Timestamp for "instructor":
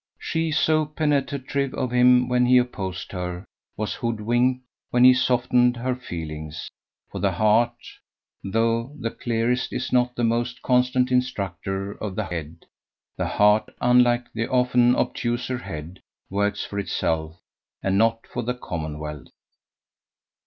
11.11-11.91